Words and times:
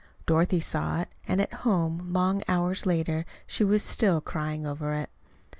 Dorothy 0.25 0.59
saw 0.59 1.01
it, 1.01 1.09
and 1.27 1.39
at 1.39 1.53
home, 1.61 2.11
long 2.11 2.41
hours 2.47 2.87
later 2.87 3.23
she 3.45 3.63
was 3.63 3.83
still 3.83 4.19
crying 4.19 4.65
over 4.65 4.95
it. 4.95 5.11